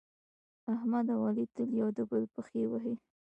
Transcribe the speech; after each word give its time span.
احمد 0.75 1.05
او 1.15 1.19
علي 1.27 1.45
تل 1.55 1.69
یو 1.81 1.89
د 1.97 1.99
بل 2.09 2.23
پښې 2.33 2.63
وهي. 2.71 2.95